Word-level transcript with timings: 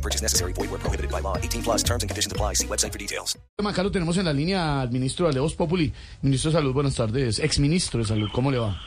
No 0.00 0.02
purchase 0.02 0.22
necessary. 0.22 0.52
Void 0.54 0.70
where 0.70 0.78
prohibited 0.80 1.10
by 1.10 1.20
law. 1.20 1.36
18 1.36 1.62
plus 1.62 1.82
terms 1.82 2.02
and 2.02 2.08
conditions 2.08 2.32
apply. 2.32 2.54
See 2.54 2.66
website 2.66 2.92
for 2.92 2.98
details. 2.98 3.36
Acá 3.58 3.82
lo 3.82 3.90
tenemos 3.90 4.16
en 4.16 4.24
la 4.24 4.32
línea 4.32 4.80
al 4.80 4.90
ministro 4.90 5.30
de 5.30 5.38
Voz 5.40 5.54
Populi. 5.54 5.92
Ministro 6.22 6.50
de 6.50 6.56
Salud, 6.56 6.72
buenas 6.72 6.94
tardes. 6.94 7.38
Ex 7.38 7.58
ministro 7.58 8.00
de 8.00 8.06
Salud, 8.06 8.30
¿cómo 8.32 8.50
le 8.50 8.58
va? 8.58 8.80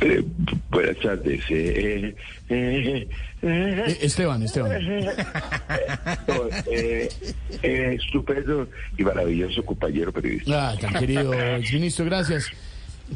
Eh, 0.00 0.24
buenas 0.70 0.96
tardes. 0.98 1.40
Eh, 1.48 2.14
eh, 2.48 3.08
eh, 3.08 3.08
Eh, 3.40 3.98
Esteban, 4.00 4.42
Esteban. 4.42 4.72
eh, 6.66 7.08
eh, 7.62 7.96
estupendo 7.96 8.66
y 8.96 9.04
maravilloso 9.04 9.64
compañero 9.64 10.12
periodista. 10.12 10.70
Ah, 10.70 10.76
tan 10.80 10.94
querido 10.94 11.32
ex 11.32 11.72
ministro, 11.72 12.04
gracias. 12.04 12.46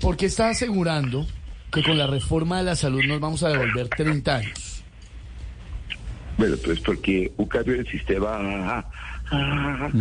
¿Por 0.00 0.16
qué 0.16 0.26
está 0.26 0.50
asegurando 0.50 1.26
que 1.72 1.82
con 1.82 1.98
la 1.98 2.06
reforma 2.06 2.58
de 2.58 2.64
la 2.64 2.76
salud 2.76 3.02
nos 3.04 3.18
vamos 3.18 3.42
a 3.42 3.48
devolver 3.48 3.88
30 3.88 4.36
años? 4.36 4.71
Bueno, 6.42 6.56
pues 6.64 6.80
porque 6.80 7.30
un 7.36 7.46
cambio 7.46 7.76
del 7.76 7.86
sistema 7.86 8.84
actual, 9.30 9.92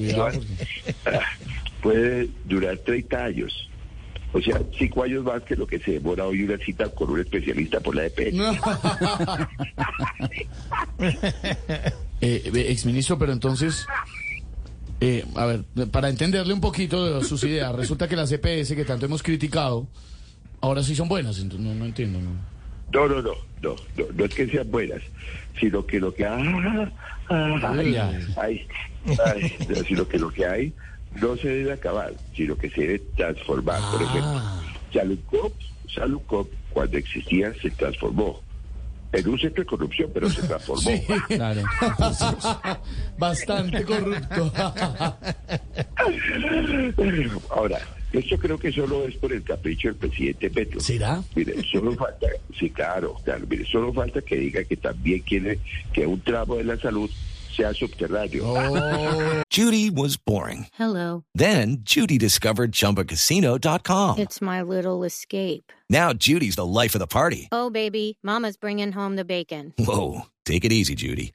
puede 1.80 2.28
durar 2.46 2.76
30 2.78 3.24
años. 3.24 3.70
O 4.32 4.40
sea, 4.40 4.60
cinco 4.76 5.04
años 5.04 5.22
más 5.22 5.44
que 5.44 5.54
lo 5.54 5.68
que 5.68 5.78
se 5.78 5.92
demora 5.92 6.26
hoy 6.26 6.42
una 6.42 6.58
cita 6.58 6.88
con 6.88 7.10
un 7.10 7.20
especialista 7.20 7.78
por 7.78 7.94
la 7.94 8.06
EPS. 8.06 8.34
Eh, 12.22 12.50
ex 12.52 12.84
ministro, 12.84 13.18
pero 13.18 13.32
entonces, 13.32 13.86
eh, 15.00 15.24
a 15.36 15.46
ver, 15.46 15.64
para 15.90 16.10
entenderle 16.10 16.52
un 16.52 16.60
poquito 16.60 17.20
de 17.20 17.24
sus 17.24 17.42
ideas, 17.44 17.74
resulta 17.74 18.06
que 18.08 18.16
las 18.16 18.30
EPS 18.32 18.74
que 18.74 18.84
tanto 18.84 19.06
hemos 19.06 19.22
criticado, 19.22 19.88
ahora 20.60 20.82
sí 20.82 20.94
son 20.94 21.08
buenas, 21.08 21.38
entonces 21.38 21.66
no, 21.66 21.74
no 21.74 21.86
entiendo. 21.86 22.20
¿no? 22.20 22.59
No, 22.92 23.08
no, 23.08 23.22
no, 23.22 23.32
no, 23.62 23.76
no, 23.96 24.04
no 24.14 24.24
es 24.24 24.34
que 24.34 24.48
sean 24.48 24.68
buenas, 24.70 25.00
sino 25.58 25.86
que 25.86 26.00
lo 26.00 26.12
que 26.12 26.24
ah, 26.24 26.90
ah, 27.28 27.74
ay, 27.76 27.96
ay, 28.36 28.66
ay, 29.24 29.56
no, 29.68 29.76
sino 29.84 30.08
que 30.08 30.18
lo 30.18 30.30
que 30.30 30.46
hay 30.46 30.72
no 31.20 31.36
se 31.36 31.48
debe 31.48 31.72
acabar, 31.72 32.12
sino 32.34 32.56
que 32.56 32.70
se 32.70 32.80
debe 32.82 32.98
transformar. 33.16 33.80
Por 33.92 34.02
ejemplo, 34.02 34.42
Salucop, 34.92 35.52
Salucop, 35.94 36.48
cuando 36.70 36.98
existía, 36.98 37.52
se 37.60 37.70
transformó 37.70 38.40
en 39.12 39.28
un 39.28 39.38
centro 39.38 39.62
de 39.62 39.68
corrupción, 39.68 40.10
pero 40.14 40.28
se 40.30 40.42
transformó. 40.42 40.82
Sí, 40.90 41.02
claro. 41.28 41.62
Bastante 43.18 43.84
corrupto. 43.84 44.52
Ahora, 47.50 47.80
esto 48.12 48.38
creo 48.38 48.58
que 48.58 48.72
solo 48.72 49.06
es 49.06 49.14
por 49.16 49.32
el 49.32 49.42
capricho 49.42 49.88
del 49.88 49.96
presidente 49.96 50.50
Petro. 50.50 50.80
¿Será? 50.80 51.22
Mire, 51.34 51.62
solo 51.70 51.94
falta, 51.94 52.26
sí, 52.58 52.70
claro, 52.70 53.16
claro, 53.24 53.46
mire, 53.48 53.64
solo 53.66 53.92
falta 53.92 54.20
que 54.22 54.36
diga 54.36 54.64
que 54.64 54.76
también 54.76 55.20
quiere 55.20 55.58
que 55.92 56.06
un 56.06 56.20
tramo 56.20 56.56
de 56.56 56.64
la 56.64 56.76
salud 56.78 57.10
sea 57.56 57.74
subterráneo. 57.74 58.44
Oh, 58.46 59.42
Judy 59.50 59.90
was 59.90 60.16
boring. 60.16 60.66
Hello. 60.74 61.24
Then 61.34 61.78
Judy 61.82 62.16
discovered 62.16 62.72
ChumbaCasino.com. 62.72 64.18
It's 64.18 64.40
my 64.40 64.62
little 64.62 65.04
escape. 65.04 65.72
Now 65.88 66.12
Judy's 66.12 66.56
the 66.56 66.66
life 66.66 66.94
of 66.94 67.00
the 67.00 67.06
party. 67.08 67.48
Oh, 67.52 67.70
baby, 67.70 68.18
Mama's 68.22 68.56
bringing 68.56 68.92
home 68.92 69.16
the 69.16 69.24
bacon. 69.24 69.74
Whoa, 69.78 70.26
take 70.44 70.64
it 70.64 70.72
easy, 70.72 70.94
Judy. 70.94 71.32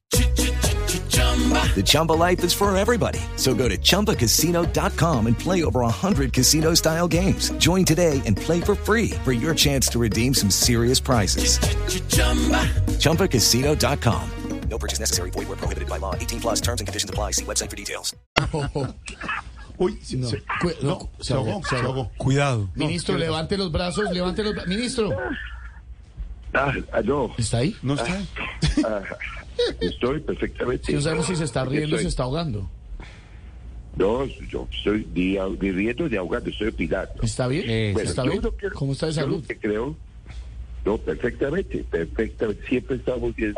The 1.76 1.84
Chumba 1.84 2.14
life 2.14 2.42
is 2.46 2.54
for 2.54 2.74
everybody. 2.78 3.20
So 3.36 3.54
go 3.54 3.68
to 3.68 3.78
ChumbaCasino.com 3.78 5.28
and 5.28 5.38
play 5.38 5.66
over 5.66 5.82
100 5.82 6.32
casino 6.32 6.74
style 6.74 7.06
games. 7.10 7.50
Join 7.58 7.84
today 7.84 8.22
and 8.26 8.38
play 8.38 8.62
for 8.62 8.76
free 8.76 9.10
for 9.26 9.34
your 9.34 9.54
chance 9.54 9.90
to 9.90 10.00
redeem 10.00 10.34
some 10.34 10.50
serious 10.50 11.02
prizes. 11.02 11.60
ChumbaCasino.com. 13.00 14.30
No 14.70 14.78
purchase 14.80 15.00
necessary. 15.02 15.30
Void 15.32 15.48
where 15.50 15.58
prohibited 15.58 15.90
by 15.90 15.98
law. 15.98 16.16
18 16.16 16.40
plus 16.40 16.62
terms 16.62 16.80
and 16.82 16.88
conditions 16.88 17.10
apply. 17.10 17.32
See 17.32 17.44
website 17.46 17.70
for 17.70 17.76
details. 17.76 18.16
Uy, 19.78 19.98
no. 20.16 20.28
se, 20.30 20.40
Cu- 20.62 20.72
no, 20.82 20.90
no, 20.90 21.10
se 21.20 21.24
se 21.26 21.34
ahogó, 21.34 21.52
ahogó, 21.52 21.64
se 21.64 21.70
se 21.70 21.76
ahogó. 21.76 21.88
ahogó. 21.88 22.12
Cuidado. 22.18 22.70
Ministro, 22.76 23.16
¿qué 23.16 23.20
levante 23.20 23.58
los 23.58 23.70
brazos, 23.74 24.10
levante 24.12 24.42
los 24.44 24.54
brazos. 24.54 24.70
Ministro, 24.70 25.10
Ah, 26.54 26.72
no, 27.04 27.36
¿está 27.38 27.58
ahí? 27.58 27.76
No 27.84 27.96
está. 27.96 28.18
ah, 28.88 29.02
estoy 29.82 30.20
perfectamente. 30.22 30.86
Si 30.86 30.94
no 30.94 31.02
sabemos 31.02 31.26
si 31.28 31.36
se 31.36 31.44
está 31.44 31.66
riendo 31.66 31.96
o 31.96 32.00
se 32.00 32.08
está 32.08 32.24
ahogando. 32.24 32.70
No, 33.98 34.26
yo 34.26 34.68
estoy 34.74 35.08
riendo 35.14 36.10
ni 36.10 36.18
ahogando, 36.18 36.50
estoy 36.50 36.68
opinando. 36.68 37.14
¿Está 37.22 37.48
bien? 37.48 37.94
Bueno, 37.94 38.10
¿Está 38.10 38.24
bien? 38.24 38.42
que- 38.42 38.70
¿Cómo 38.74 38.92
está 38.94 39.06
de 39.08 39.14
salud? 39.14 39.44
creo, 39.62 39.96
no, 40.84 40.98
perfectamente, 40.98 41.84
perfectamente, 41.90 42.62
siempre 42.68 42.98
estamos 42.98 43.34
bien. 43.36 43.56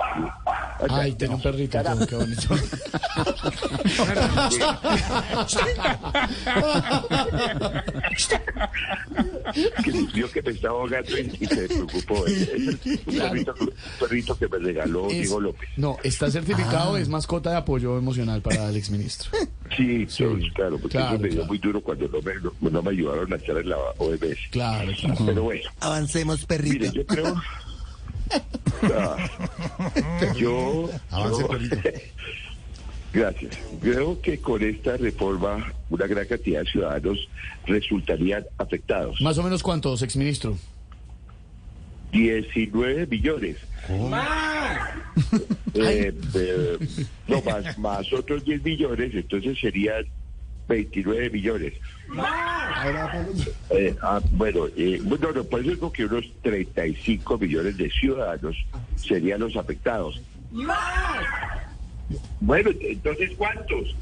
Ay, 0.90 1.14
tiene 1.14 1.36
un 1.36 1.42
perrito, 1.42 1.80
qué 2.08 2.16
bonito. 2.16 2.56
que 9.84 9.92
vio 10.14 10.32
que 10.32 10.42
me 10.42 10.52
estaba 10.52 10.80
ahogando 10.80 11.18
y, 11.18 11.38
y 11.40 11.46
se 11.46 11.68
preocupó. 11.68 12.26
Es 12.28 12.50
un 13.06 13.18
perrito, 13.18 13.56
un 13.60 13.72
perrito 14.00 14.38
que 14.38 14.48
me 14.48 14.58
regaló 14.60 15.08
Es- 15.08 15.14
Diego 15.14 15.40
López. 15.42 15.70
No, 15.78 15.98
está 16.04 16.30
certificado, 16.30 16.98
es 16.98 17.08
mascota 17.10 17.52
de 17.52 17.58
apoyo 17.58 17.98
emocional 17.98 18.42
para 18.42 18.70
el 18.70 18.76
exministro. 18.76 19.30
Sí, 19.76 20.06
sí, 20.10 20.24
claro, 20.54 20.78
porque 20.80 20.98
claro, 20.98 21.16
eso 21.16 21.20
me 21.22 21.28
dio 21.30 21.36
claro. 21.38 21.48
muy 21.48 21.58
duro 21.58 21.82
cuando 21.82 22.08
no 22.08 22.22
me, 22.22 22.36
no, 22.36 22.52
no 22.70 22.82
me 22.82 22.92
ayudaron 22.92 23.32
a 23.34 23.36
estar 23.36 23.58
en 23.58 23.70
la 23.70 23.78
OMS. 23.98 24.38
Claro, 24.52 24.92
claro. 25.00 25.16
Pero 25.26 25.44
bueno, 25.44 25.70
Avancemos, 25.82 26.46
perrito. 26.46 26.80
mire, 26.86 26.92
yo 26.92 27.06
creo... 27.06 27.36
Ah, 28.84 29.16
yo... 30.40 30.90
Avance, 31.12 31.42
yo- 31.42 31.48
perrito. 31.48 31.78
Gracias. 33.14 33.58
Creo 33.82 34.22
que 34.22 34.38
con 34.40 34.62
esta 34.62 34.98
reforma 34.98 35.74
una 35.90 36.06
gran 36.08 36.26
cantidad 36.28 36.64
de 36.64 36.70
ciudadanos 36.72 37.28
resultarían 37.66 38.46
afectados. 38.58 39.20
Más 39.22 39.38
o 39.38 39.44
menos 39.44 39.64
cuántos, 39.64 40.02
exministro. 40.02 40.58
19 42.12 43.08
millones. 43.08 43.58
Eh, 45.74 46.14
eh, 46.36 46.78
no, 47.28 47.42
más, 47.42 47.78
más 47.78 48.14
otros 48.14 48.44
10 48.46 48.64
millones, 48.64 49.12
entonces 49.14 49.58
serían 49.60 50.06
29 50.68 51.30
millones. 51.30 51.74
Eh, 53.70 53.96
ah, 54.02 54.22
bueno, 54.32 54.68
eh, 54.76 55.00
bueno, 55.04 55.32
no, 55.34 55.44
pues 55.44 55.64
digo 55.64 55.92
que 55.92 56.06
unos 56.06 56.26
35 56.42 57.38
millones 57.38 57.78
de 57.78 57.90
ciudadanos 57.90 58.56
serían 58.96 59.40
los 59.40 59.56
afectados. 59.56 60.22
Bueno, 62.40 62.70
entonces 62.82 63.32
¿cuántos? 63.38 63.96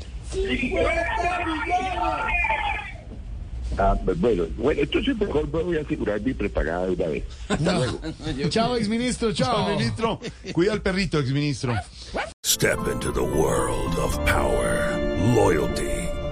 Ah, 3.78 3.96
pues, 4.06 4.20
bueno, 4.20 4.46
bueno, 4.58 4.81
entonces 4.81 5.18
mejor 5.18 5.52
me 5.52 5.64
voy 5.64 5.78
a 5.78 5.81
asegurar 5.81 6.22
mi 6.22 6.34
prepagada 6.34 6.86
de 6.86 6.92
una 6.94 7.08
vez. 7.08 7.24
Hasta 7.50 7.74
luego. 7.74 8.00
Chao, 8.50 8.75
exministro, 8.78 9.34
chao. 9.34 9.70
Ministro, 9.70 10.20
cuida 10.54 10.74
al 10.74 10.81
perrito, 10.81 11.20
exministro. 11.20 11.74
Step 12.46 12.80
into 12.92 13.12
the 13.12 13.22
world 13.22 13.98
of 14.00 14.18
power, 14.25 14.95
loyalty, 15.36 15.89